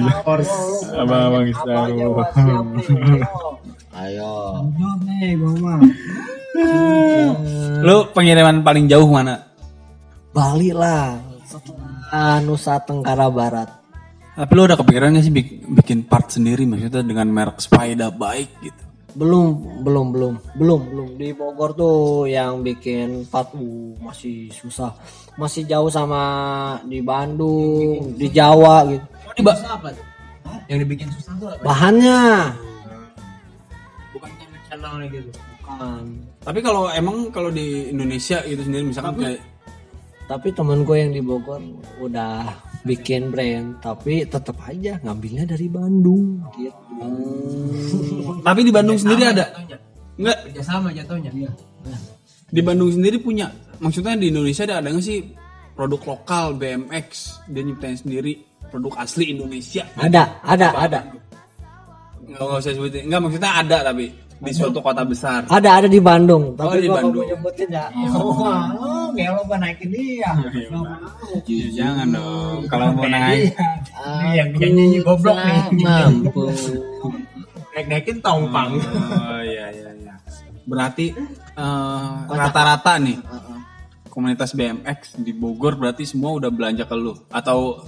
Abang 0.98 1.22
abang 1.32 1.46
Star 1.54 1.88
Wars. 1.94 2.36
Ayo. 3.96 4.32
jawab 4.76 5.00
nih 5.08 5.32
mah 5.40 5.80
Lu 7.80 8.12
pengiriman 8.12 8.60
paling 8.60 8.84
jauh 8.92 9.08
mana? 9.08 9.45
Bali 10.36 10.68
lah. 10.76 11.16
Setelah 11.48 12.44
Nusa 12.44 12.76
Tenggara 12.84 13.32
Barat. 13.32 13.68
Tapi 14.36 14.52
lu 14.52 14.68
udah 14.68 14.76
kepikiran 14.76 15.16
gak 15.16 15.24
sih 15.24 15.32
bik- 15.32 15.64
bikin 15.80 16.04
part 16.04 16.28
sendiri 16.28 16.68
maksudnya 16.68 17.00
dengan 17.00 17.24
merek 17.32 17.56
Spida 17.56 18.12
baik 18.12 18.52
gitu? 18.60 18.82
Belum 19.16 19.80
belum 19.80 20.12
belum 20.12 20.34
belum 20.60 20.80
belum. 20.92 21.08
Di 21.16 21.32
Bogor 21.32 21.72
tuh 21.72 22.28
yang 22.28 22.60
bikin 22.60 23.24
part 23.32 23.48
uh, 23.56 23.96
masih 23.96 24.52
susah. 24.52 24.92
Masih 25.40 25.64
jauh 25.64 25.88
sama 25.88 26.20
di 26.84 27.00
Bandung 27.00 28.12
di 28.12 28.28
Jawa 28.28 28.84
gitu. 28.92 29.06
Di 29.32 29.40
ba- 29.40 29.56
apa 29.56 29.88
tuh? 29.88 30.04
Yang 30.68 30.78
dibikin 30.84 31.08
susah 31.16 31.32
tuh 31.40 31.48
apa? 31.48 31.64
bahannya. 31.64 32.20
Bukan 34.12 34.28
channelnya 34.68 35.06
gitu. 35.08 35.30
bukan. 35.64 36.04
Tapi 36.44 36.58
kalau 36.60 36.92
emang 36.92 37.32
kalau 37.32 37.48
di 37.48 37.88
Indonesia 37.88 38.44
itu 38.44 38.60
sendiri 38.60 38.84
misalkan 38.84 39.16
kayak 39.16 39.40
tapi 40.26 40.50
temen 40.50 40.82
gue 40.82 40.96
yang 40.98 41.14
di 41.14 41.22
Bogor 41.22 41.62
udah 42.02 42.50
bikin 42.82 43.30
brand 43.30 43.78
tapi 43.78 44.26
tetap 44.26 44.58
aja 44.66 44.98
ngambilnya 45.02 45.46
dari 45.46 45.66
Bandung 45.70 46.42
gitu. 46.58 47.06
Tapi 48.42 48.60
di 48.66 48.72
Bandung 48.74 48.98
sendiri 48.98 49.22
ada? 49.30 49.46
Enggak, 50.18 50.38
Kerjasama 50.50 50.90
jatuhnya. 50.90 51.30
di 52.46 52.60
Bandung 52.62 52.90
sendiri 52.90 53.22
punya. 53.22 53.50
Maksudnya 53.78 54.18
di 54.18 54.34
Indonesia 54.34 54.66
ada 54.66 54.82
ada 54.82 54.88
nggak 54.90 55.04
sih 55.04 55.18
produk 55.78 56.02
lokal 56.16 56.58
BMX 56.58 57.42
dia 57.52 57.62
nyiptain 57.62 57.98
sendiri 57.98 58.42
produk 58.70 59.02
asli 59.02 59.30
Indonesia? 59.30 59.86
ada 59.94 60.42
ada 60.42 60.68
ada. 60.74 61.00
Nggak, 62.26 62.42
nggak 62.42 62.58
usah 62.58 62.72
sebutin. 62.74 63.02
Enggak 63.06 63.20
maksudnya 63.22 63.52
ada 63.62 63.78
tapi 63.86 64.25
di 64.36 64.52
suatu 64.52 64.78
kota 64.78 65.00
besar. 65.00 65.48
ada 65.48 65.80
ada 65.80 65.88
di 65.88 65.96
Bandung 65.96 66.52
Oh, 66.52 66.68
tapi 66.68 66.84
di 66.84 66.88
Bandung. 66.88 67.24
mau 67.24 67.30
nyebutin 67.30 67.68
ya 67.68 67.86
Oh, 68.12 69.08
ngelo 69.10 69.40
gua 69.44 69.56
naikin 69.56 69.88
dia. 69.88 70.30
Ya, 71.46 71.66
jangan 71.74 72.06
dong. 72.12 72.58
Kalau 72.66 72.92
mau 72.92 73.04
naik 73.04 73.50
Ini 73.50 74.30
yang 74.34 74.48
nyanyi 74.54 74.98
goblok 75.00 75.36
nih. 75.36 75.62
mampu 75.78 76.44
Naik-naikin 77.70 78.18
tongpang. 78.20 78.70
Oh 78.72 79.40
iya 79.42 79.68
iya 79.70 79.90
iya. 79.94 80.14
Berarti 80.64 81.12
eh, 81.56 82.12
rata-rata 82.26 82.96
nih 82.98 83.18
komunitas 84.08 84.52
BMX 84.52 85.20
di 85.20 85.30
Bogor 85.30 85.76
berarti 85.76 86.04
semua 86.04 86.32
udah 86.34 86.48
belanja 86.48 86.84
ke 86.84 86.96
lu 86.96 87.12
atau 87.28 87.84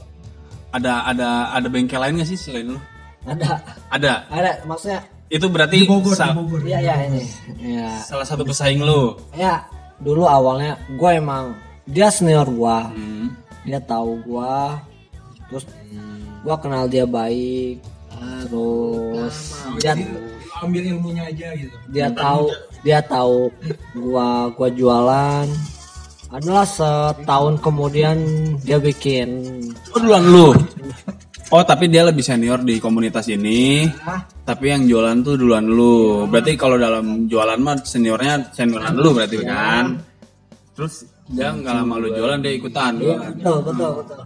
ada 0.68 1.08
ada 1.08 1.28
ada 1.50 1.66
bengkel 1.66 1.96
lain 1.96 2.20
nggak 2.20 2.28
sih 2.28 2.36
selain 2.36 2.68
lu? 2.68 2.78
ada 3.24 3.60
Ada. 3.88 4.12
ada 4.28 4.50
maksudnya 4.62 5.00
Itu 5.28 5.46
berarti 5.46 5.84
sa- 6.10 6.32
iya 6.64 6.78
iya 6.80 6.94
ini 7.04 7.22
ya 7.60 8.00
salah 8.00 8.24
satu 8.24 8.42
pesaing 8.42 8.80
lu. 8.80 9.12
ya 9.34 9.60
dulu 9.98 10.24
awalnya 10.24 10.74
gue 10.90 11.10
emang 11.12 11.52
dia 11.84 12.08
senior 12.08 12.46
gue 12.46 12.78
Hmm. 12.88 13.28
dia 13.62 13.76
tahu 13.78 14.16
gua 14.22 14.80
terus 15.48 15.64
gua 16.40 16.56
kenal 16.56 16.86
dia 16.86 17.04
baik 17.04 17.82
terus 18.42 19.36
dia 19.76 19.92
Ambil 20.58 20.82
ilmunya 20.88 21.22
aja 21.24 21.54
gitu. 21.54 21.76
dia 21.88 22.08
tahu 22.10 22.48
dia 22.80 22.98
tahu 23.00 23.52
gua 23.94 24.48
gua 24.50 24.68
jualan 24.68 25.46
adalah 26.28 26.64
setahun 26.64 27.56
kemudian 27.58 28.16
dia 28.60 28.76
bikin 28.76 29.28
Oh, 29.90 29.98
duluan 29.98 30.24
lu. 30.24 30.48
Oh, 31.48 31.64
tapi 31.64 31.88
dia 31.88 32.04
lebih 32.04 32.20
senior 32.20 32.60
di 32.60 32.76
komunitas 32.76 33.24
ini. 33.32 33.88
Tapi 34.44 34.64
yang 34.68 34.84
jualan 34.84 35.16
tuh 35.24 35.40
duluan 35.40 35.64
lu. 35.64 36.28
Berarti 36.28 36.52
kalau 36.60 36.76
dalam 36.76 37.24
jualan 37.24 37.56
mah 37.56 37.80
seniornya 37.80 38.52
senioran 38.52 38.92
lu 38.92 39.16
berarti 39.16 39.40
kan. 39.40 39.96
Terus 40.76 41.08
dia 41.24 41.48
nggak 41.48 41.72
lama 41.72 41.94
lu 41.96 42.12
jualan 42.12 42.38
dia 42.44 42.52
ikutan. 42.52 43.00
betul 43.00 43.58
betul 43.64 43.92
betul 44.04 44.20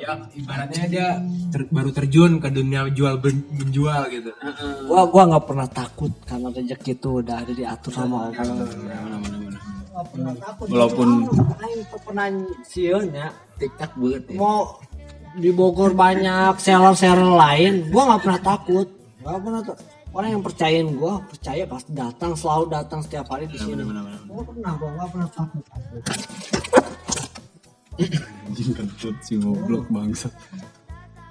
Ya 0.00 0.16
ibaratnya 0.32 0.84
dia 0.88 1.08
ter- 1.52 1.68
baru 1.68 1.92
terjun 1.92 2.40
ke 2.40 2.48
dunia 2.48 2.88
jual 2.88 3.20
menjual 3.20 4.08
gitu. 4.08 4.32
gua 4.88 5.04
gua 5.12 5.28
nggak 5.28 5.44
pernah 5.44 5.68
takut 5.68 6.08
karena 6.24 6.48
rezeki 6.48 6.96
itu 6.96 7.20
udah 7.20 7.36
ada 7.44 7.52
diatur 7.52 7.92
sama 7.92 8.32
Allah 8.32 8.56
Walaupun 10.64 11.08
pernah 12.00 12.32
siulnya 12.64 13.28
tiktok 13.60 13.92
banget 14.00 14.22
ya 14.32 14.36
mau 14.40 14.72
di 15.36 15.50
Bogor 15.54 15.94
banyak 15.94 16.58
seller-seller 16.58 17.30
lain, 17.36 17.86
gua 17.92 18.14
nggak 18.14 18.22
pernah 18.26 18.40
takut. 18.42 18.88
Gak 19.20 19.38
pernah 19.44 19.60
tuh. 19.62 19.76
Orang 20.10 20.30
yang 20.34 20.42
percayain 20.42 20.88
gua 20.98 21.22
percaya 21.22 21.62
pasti 21.70 21.90
datang, 21.94 22.34
selalu 22.34 22.64
datang 22.72 23.00
setiap 23.04 23.30
hari 23.30 23.46
di 23.46 23.58
sini. 23.60 23.84
Gua 24.26 24.42
pernah, 24.42 24.72
gua 24.74 24.90
nggak 24.96 25.08
pernah 25.14 25.28
takut. 25.30 25.64
anjing 28.48 28.72
kentut 28.72 29.16
si 29.20 29.36
goblok 29.36 29.84
bangsa. 29.92 30.32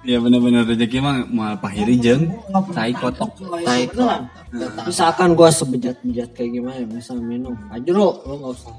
Ya 0.00 0.16
benar-benar 0.16 0.64
rezeki 0.64 1.02
mah 1.04 1.28
mau 1.28 1.52
pahiri 1.60 2.00
jeung 2.00 2.32
tai 2.72 2.94
kotok. 2.96 3.36
tai 3.66 3.84
Beneran. 3.90 4.32
Misalkan 4.88 5.36
gua 5.36 5.52
sebejat-bejat 5.52 6.32
kayak 6.32 6.50
gimana, 6.56 6.88
misal 6.88 7.20
minum, 7.20 7.52
aja 7.68 7.90
lo, 7.92 8.22
lo 8.24 8.34
nggak 8.38 8.52
usah. 8.54 8.74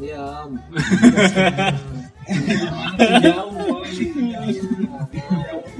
Diam. 0.00 0.50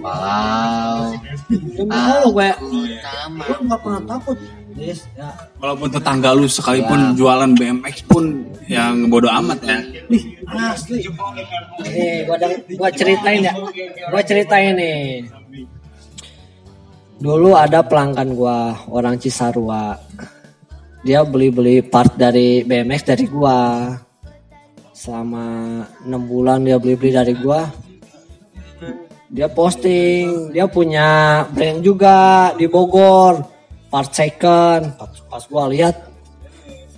wow 0.01 1.13
Demi 1.51 1.91
Allah 1.91 2.31
gue, 2.31 2.49
sama 3.03 3.43
gue 3.43 3.59
nggak 3.67 3.81
pernah 3.83 4.03
takut. 4.07 4.39
Yes, 4.79 5.03
ya. 5.19 5.29
Walaupun 5.59 5.89
tetangga 5.91 6.31
lu 6.31 6.47
sekalipun 6.47 7.19
jualan 7.19 7.51
BMX 7.59 8.07
pun 8.07 8.47
yang 8.71 9.11
bodo 9.11 9.27
amat 9.27 9.59
ya. 9.67 9.79
Asli. 10.71 11.03
Nih, 11.91 12.23
gua, 12.23 12.37
deng- 12.39 12.63
gua 12.79 12.91
ceritain 12.95 13.41
ya. 13.43 13.53
Gua 14.09 14.23
ceritain 14.23 14.73
nih. 14.79 15.27
Dulu 17.19 17.51
ada 17.59 17.83
pelanggan 17.83 18.31
gua, 18.33 18.79
orang 18.89 19.19
Cisarua. 19.19 19.99
Dia 21.03 21.27
beli-beli 21.27 21.83
part 21.83 22.15
dari 22.15 22.63
BMX 22.63 23.01
dari 23.11 23.27
gua. 23.27 23.91
Selama 25.01 25.45
enam 26.05 26.23
bulan 26.29 26.61
dia 26.61 26.77
beli-beli 26.77 27.17
dari 27.17 27.33
gua. 27.33 27.65
Dia 29.33 29.49
posting, 29.49 30.53
dia 30.53 30.69
punya 30.69 31.41
brand 31.49 31.81
juga 31.81 32.53
di 32.53 32.69
Bogor. 32.69 33.41
Part 33.89 34.13
second. 34.13 35.01
Pas, 35.01 35.17
pas 35.25 35.43
gua 35.49 35.73
lihat, 35.73 35.97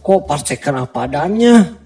kok 0.03 0.27
part 0.27 0.43
second 0.43 0.83
apa 0.83 1.07
adanya? 1.07 1.83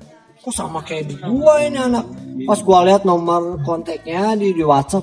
kok 0.46 0.54
sama 0.54 0.78
kayak 0.78 1.10
di 1.10 1.18
gua 1.18 1.58
ini 1.58 1.74
anak 1.74 2.06
pas 2.46 2.62
gua 2.62 2.86
lihat 2.86 3.02
nomor 3.02 3.58
kontaknya 3.66 4.38
di 4.38 4.54
di 4.54 4.62
WhatsApp 4.62 5.02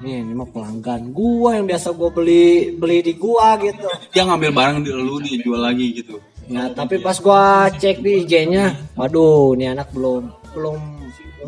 nih 0.00 0.24
ini 0.24 0.32
mah 0.32 0.48
pelanggan 0.48 1.12
gua 1.12 1.60
yang 1.60 1.68
biasa 1.68 1.92
gua 1.92 2.08
beli 2.08 2.72
beli 2.72 3.04
di 3.04 3.12
gua 3.12 3.60
gitu 3.60 3.84
Dia 4.08 4.24
ngambil 4.24 4.56
barang 4.56 4.76
di 4.80 4.88
lu 4.88 5.20
dia 5.20 5.36
jual 5.44 5.60
lagi 5.60 6.00
gitu. 6.00 6.16
Ya 6.48 6.72
tapi 6.72 7.00
pas 7.00 7.16
gua 7.20 7.72
cek 7.72 8.04
di 8.04 8.24
IG-nya 8.24 8.94
waduh 8.98 9.56
ini 9.56 9.72
anak 9.72 9.88
belum 9.94 10.28
belum 10.54 10.78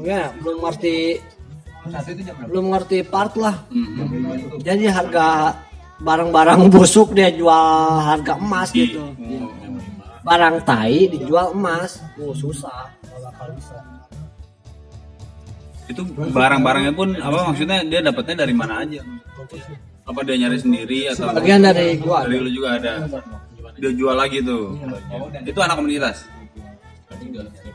ya 0.04 0.32
belum 0.40 0.61
ngerti 0.61 1.20
belum 2.50 2.74
ngerti 2.74 3.06
part 3.06 3.38
lah. 3.38 3.62
Jadi 4.59 4.90
harga 4.90 5.54
barang-barang 6.02 6.66
busuk 6.68 7.14
dia 7.14 7.30
jual 7.30 8.02
harga 8.02 8.35
emas 8.37 8.74
gitu. 8.74 9.14
Barang 10.26 10.59
tai 10.66 11.06
dijual 11.06 11.54
emas. 11.54 12.02
Oh 12.18 12.35
susah. 12.35 12.90
Itu 15.87 16.02
barang-barangnya 16.11 16.90
pun 16.90 17.14
apa 17.14 17.54
maksudnya 17.54 17.87
dia 17.87 18.02
dapatnya 18.02 18.42
dari 18.42 18.54
mana 18.54 18.82
aja? 18.82 19.00
Apa 20.06 20.26
dia 20.26 20.35
nyari 20.42 20.59
sendiri 20.59 21.11
atau 21.14 21.30
bagian 21.35 21.62
dari 21.62 21.98
gua 22.02 22.26
dari 22.26 22.42
lu 22.42 22.50
juga 22.50 22.82
ada? 22.82 23.06
Dia 23.76 23.90
jual 23.92 24.14
lagi 24.14 24.40
tuh. 24.40 24.76
Itu 25.42 25.58
anak 25.58 25.76
komunitas. 25.76 26.24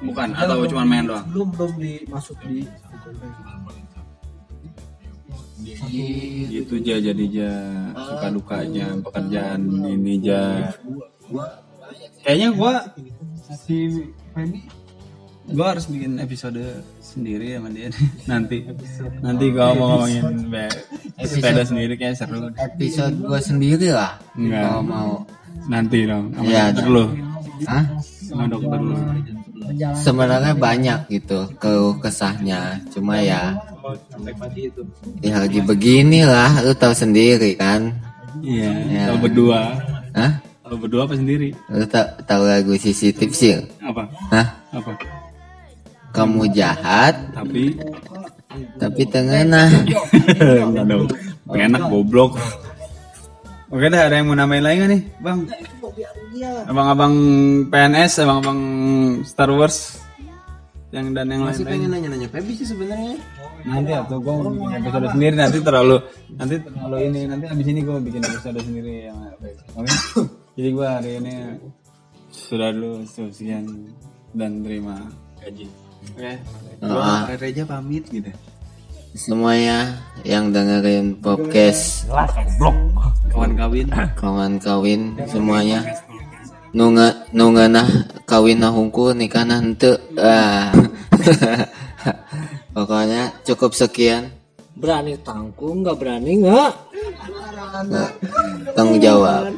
Bukan 0.01 0.33
atau 0.33 0.65
cuma 0.65 0.81
main 0.81 1.05
doang? 1.05 1.25
belum 1.29 1.49
belum 1.53 1.71
dimasuk 1.77 2.37
di 2.43 2.65
Gitu 6.47 6.73
aja 6.77 6.95
jadi 7.03 7.25
ja 7.27 7.53
suka 7.93 8.27
dukanya 8.29 8.87
pekerjaan 9.01 9.61
ini 9.83 10.17
ja. 10.19 10.73
Kayaknya 12.21 12.49
gua 12.53 12.73
si 13.55 14.01
Feby 14.31 14.59
gua 15.51 15.75
harus 15.75 15.85
bikin 15.85 16.17
episode 16.17 16.61
sendiri 16.97 17.57
sama 17.57 17.69
dia 17.69 17.89
nanti. 18.31 18.65
Nanti 19.21 19.45
gua 19.49 19.73
mau 19.73 19.87
ngomongin 19.95 20.49
be- 20.49 20.73
sepeda 21.21 21.61
sendiri 21.61 21.93
kayak 21.95 22.17
seru. 22.17 22.49
episode 22.55 23.15
gue 23.15 23.39
sendiri 23.39 23.89
lah 23.93 24.17
kalau 24.33 24.81
mau 24.81 25.09
Nanti 25.63 25.99
dong. 26.03 26.25
Sama 26.31 26.45
Iya, 26.45 26.63
dokter 26.69 26.87
lu. 26.87 27.05
Hah? 27.63 27.83
Sama 28.21 28.43
dokter 28.47 28.79
lu. 28.79 28.95
sebenarnya 29.95 30.51
banyak 30.51 30.99
gitu 31.07 31.47
keluh 31.55 31.95
kesahnya 31.95 32.81
cuma 32.89 33.21
ya 33.21 33.55
ya 35.21 35.37
lagi 35.37 35.61
beginilah 35.61 36.59
lu 36.59 36.73
tahu 36.73 36.91
sendiri 36.91 37.55
kan 37.55 37.93
Iya. 38.41 38.67
Ya. 38.89 39.03
Kalau 39.05 39.19
berdua. 39.21 39.59
Hah? 40.11 40.31
Kalau 40.61 40.77
berdua 40.77 41.01
apa 41.05 41.13
sendiri? 41.13 41.53
lu 41.69 41.85
ta- 41.85 42.17
tahu 42.21 42.43
lagu 42.43 42.73
sisi 42.75 43.13
tipsil 43.13 43.63
Apa? 43.79 44.03
Hah? 44.33 44.47
Apa? 44.73 44.91
kamu 46.09 46.51
jahat 46.51 47.15
Tapi 47.31 47.77
tapi 48.75 49.01
Enggak 49.07 50.85
dong. 50.89 51.07
Enak 51.47 51.81
goblok. 51.87 52.35
Oke 53.71 53.88
dah, 53.88 54.01
ada 54.03 54.19
yang 54.19 54.27
mau 54.27 54.36
nambahin 54.36 54.63
lagi 54.63 54.75
nggak 54.77 54.91
nih, 54.91 55.01
Bang? 55.17 55.39
Abang-abang 56.67 57.13
PNS, 57.67 58.19
abang-abang 58.19 58.60
Star 59.23 59.47
Wars 59.49 59.95
yang 60.91 61.15
dan 61.15 61.31
yang 61.31 61.47
Masih 61.47 61.63
lain-lain. 61.63 61.71
pengen 61.71 61.89
nanya-nanya 61.89 62.27
Pebi 62.27 62.51
sih 62.51 62.67
sebenarnya. 62.67 63.15
Nanti 63.63 63.91
atau 63.95 64.19
gue 64.19 64.27
mau 64.34 64.51
bikin 64.51 64.84
episode 64.84 65.07
sendiri 65.07 65.36
nanti 65.38 65.57
terlalu 65.62 65.97
nanti 66.34 66.55
terlalu 66.60 66.97
ini 67.07 67.21
nanti 67.29 67.45
abis 67.47 67.67
ini 67.69 67.79
gue 67.79 67.97
bikin 68.01 68.21
episode 68.27 68.60
sendiri 68.60 68.93
yang 69.07 69.17
oke. 69.71 69.88
Jadi 70.60 70.69
gue 70.69 70.88
hari 70.88 71.12
ini 71.23 71.34
sudah 72.27 72.75
dulu 72.75 73.07
sekian 73.07 73.88
dan 74.36 74.67
terima 74.67 74.99
gaji 75.39 75.71
oke 76.12 76.34
Ah, 76.81 77.29
Reja 77.38 77.63
pamit 77.63 78.03
gitu. 78.10 78.27
Semuanya 79.12 80.00
yang 80.24 80.56
dengerin 80.56 81.19
podcast. 81.19 82.08
Kawan 83.32 83.52
kawin. 83.60 83.88
Kawan 84.21 84.54
kawin 84.60 85.02
semuanya. 85.28 85.84
nunga 86.71 87.28
nunga 87.36 87.67
nah 87.67 87.84
kawin 88.24 88.63
nah 88.63 88.71
hungkul 88.71 89.12
nikah 89.12 89.43
nah 89.43 89.60
henteu. 89.60 90.00
ah. 90.15 90.71
Pokoknya 92.76 93.36
cukup 93.43 93.76
sekian. 93.76 94.32
Berani 94.80 95.19
tanggung 95.19 95.84
nggak 95.84 95.97
berani 96.00 96.32
nggak? 96.39 96.71
tanggung 98.71 99.04
jawab 99.04 99.52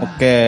Oke, 0.00 0.38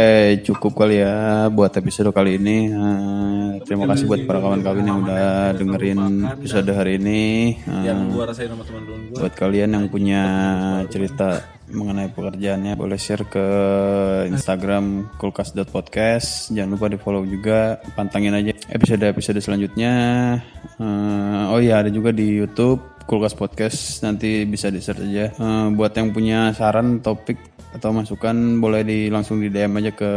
cukup 0.47 0.73
kali 0.79 1.03
ya 1.03 1.49
buat 1.51 1.73
episode 1.75 2.15
kali 2.15 2.39
ini. 2.39 2.71
Eh, 2.71 3.49
terima 3.67 3.91
kasih 3.91 4.07
buat 4.07 4.23
para 4.25 4.39
kawan-kawan 4.39 4.87
yang 4.87 4.99
udah 5.03 5.57
dengerin 5.59 6.01
episode 6.39 6.71
hari 6.71 6.97
ini. 6.97 7.23
Eh, 7.59 7.83
buat 9.19 9.33
kalian 9.35 9.75
yang 9.77 9.87
punya 9.91 10.23
cerita 10.89 11.43
mengenai 11.73 12.13
pekerjaannya 12.13 12.77
boleh 12.77 13.01
share 13.01 13.25
ke 13.25 13.47
Instagram 14.29 15.09
kulkas.podcast 15.17 16.53
jangan 16.53 16.77
lupa 16.77 16.87
di 16.93 16.99
follow 17.01 17.25
juga. 17.25 17.81
Pantangin 17.97 18.37
aja 18.37 18.53
episode-episode 18.69 19.41
selanjutnya. 19.41 19.93
Eh, 20.79 21.43
oh 21.49 21.59
iya 21.59 21.81
ada 21.81 21.89
juga 21.89 22.13
di 22.13 22.29
YouTube 22.29 22.92
kulkas 23.05 23.35
podcast. 23.37 24.03
Nanti 24.07 24.45
bisa 24.47 24.69
di 24.69 24.81
search 24.83 25.03
aja. 25.03 25.27
Eh, 25.33 25.67
buat 25.75 25.93
yang 25.95 26.11
punya 26.15 26.55
saran 26.55 27.03
topik 27.03 27.39
atau 27.73 27.91
masukan 27.97 28.61
boleh 28.61 28.85
di 28.85 29.09
langsung 29.09 29.41
di 29.41 29.49
DM 29.49 29.81
aja 29.81 29.97
ke 29.97 30.13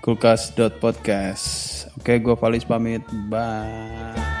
kulkas.podcast 0.00 1.44
oke 2.00 2.12
gue 2.16 2.34
Valis 2.34 2.64
pamit. 2.64 3.04
Bye 3.28 4.31